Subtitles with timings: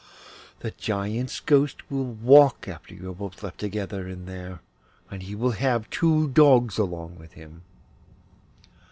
[0.61, 4.59] The Giant's ghost will walk after you are both left together in there,
[5.11, 7.61] and he will have two dogs along with him.